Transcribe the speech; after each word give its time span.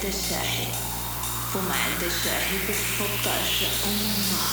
بومعد 0.00 0.04
الشاحي 0.04 0.66
بومعد 1.54 2.02
الشاحي 2.02 2.56
بالفطاشة 2.66 3.66
أمه 3.86 4.49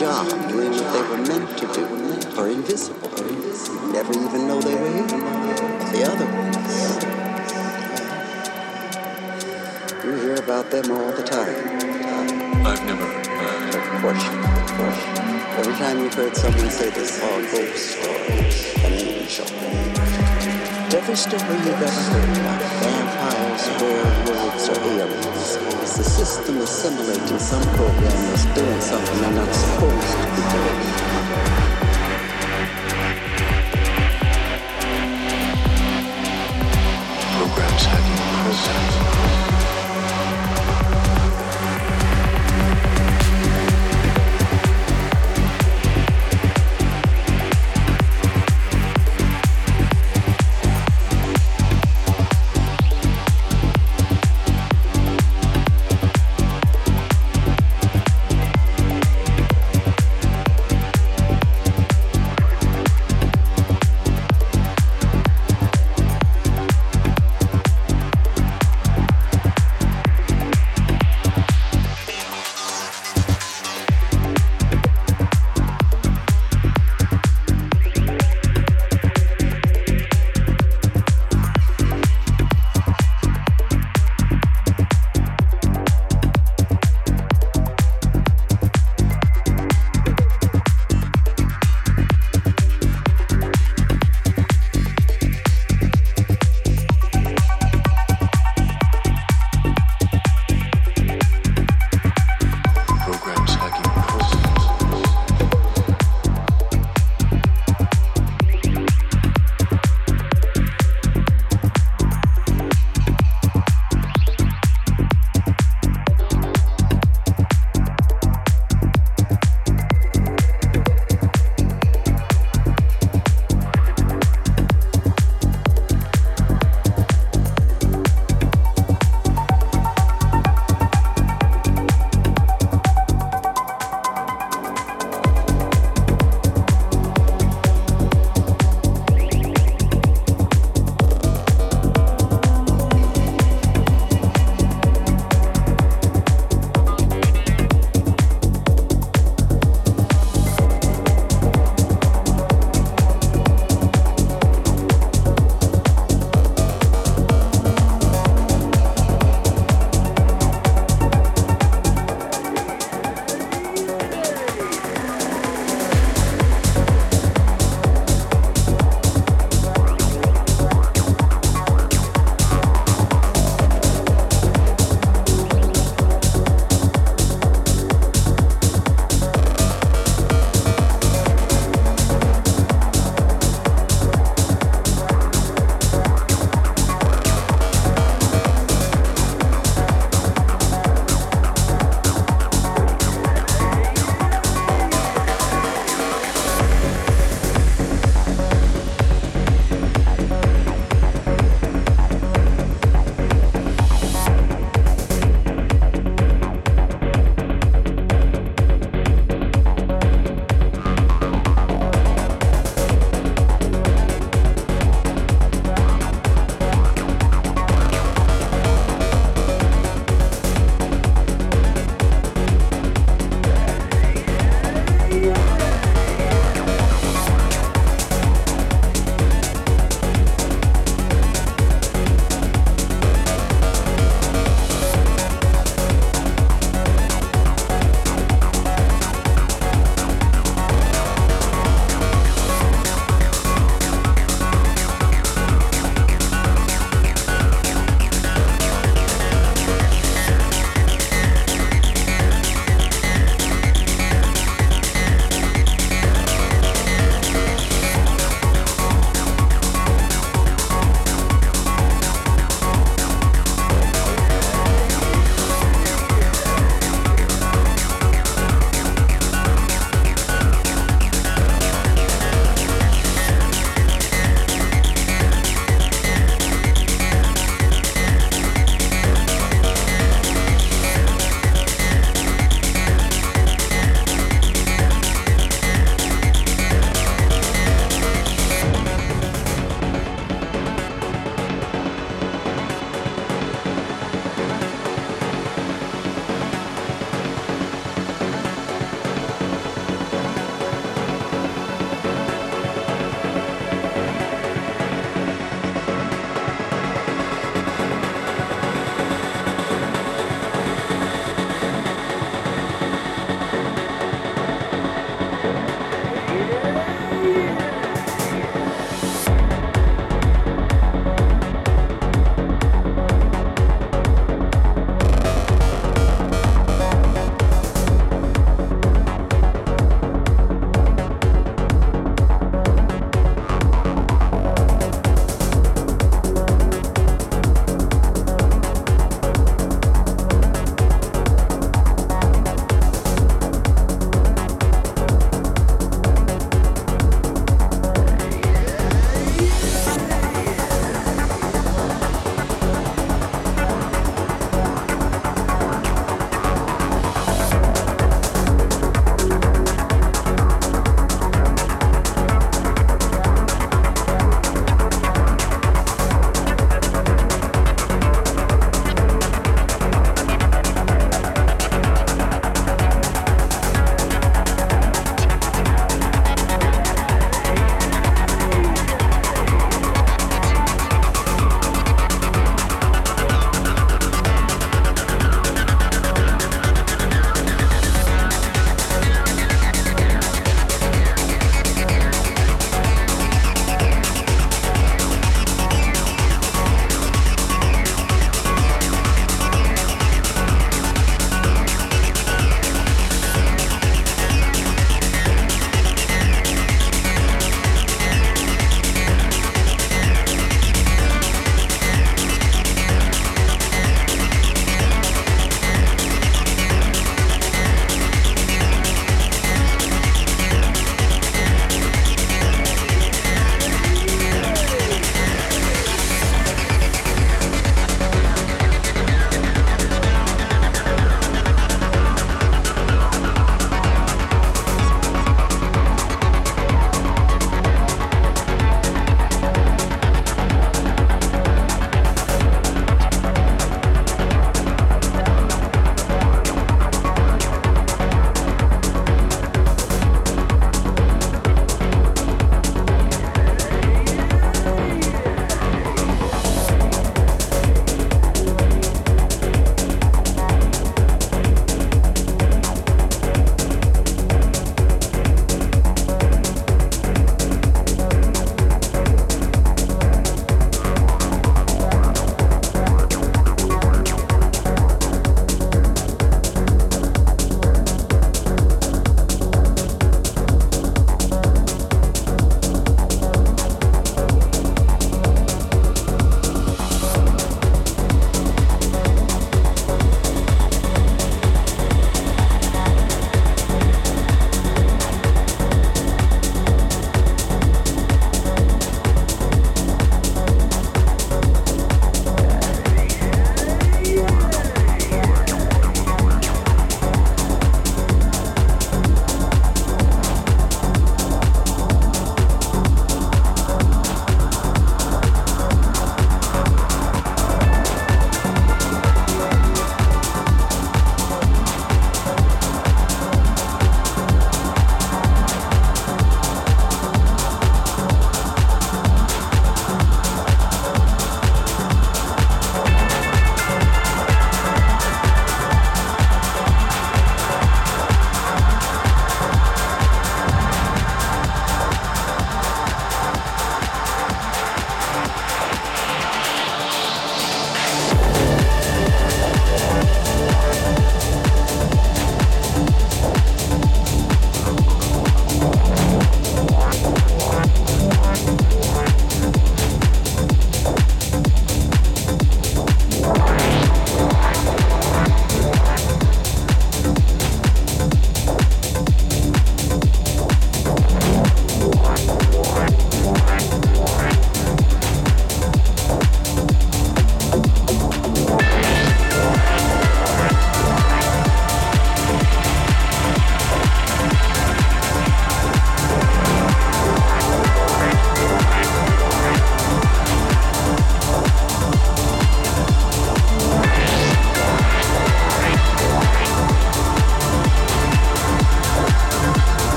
job, 0.00 0.26
doing 0.48 0.72
what 0.72 0.92
they 0.94 1.02
were 1.02 1.18
meant 1.18 1.58
to 1.58 1.66
do, 1.74 1.84
are 2.40 2.48
invisible. 2.48 3.10
You 3.20 3.92
never 3.92 4.14
even 4.14 4.48
know 4.48 4.58
they 4.58 4.74
were 4.74 4.88
here. 4.88 5.06
The 5.92 6.02
other 6.10 6.24
ones, 6.24 6.56
you 10.02 10.12
hear 10.22 10.36
about 10.36 10.70
them 10.70 10.90
all 10.90 11.12
the 11.12 11.22
time. 11.22 11.54
I've 12.66 12.82
never 12.86 13.04
heard. 13.04 13.74
Of 13.74 14.00
course, 14.00 14.24
of 14.24 14.70
course. 14.78 15.00
Every 15.58 15.74
time 15.74 15.98
you've 15.98 16.14
heard 16.14 16.34
someone 16.34 16.70
say 16.70 16.88
they 16.88 17.04
saw 17.04 17.38
a 17.38 17.42
ghost 17.52 17.98
or 17.98 18.16
an 18.86 18.92
angel. 18.94 19.44
Every 20.92 21.14
story 21.14 21.42
you've 21.42 21.68
ever 21.68 21.86
heard 21.86 22.38
about 22.38 22.62
vampires, 22.82 23.64
werewolves, 23.80 24.68
or 24.70 24.80
aliens 24.82 25.56
is 25.84 25.96
the 25.96 26.02
system 26.02 26.58
assimilating 26.58 27.38
some 27.38 27.62
program 27.76 28.00
that's 28.02 28.44
doing 28.46 28.80
something 28.80 29.20
they're 29.20 29.30
not 29.30 29.54
supposed 29.54 30.18
to 30.18 30.26
be 30.34 30.42
doing. 30.50 31.59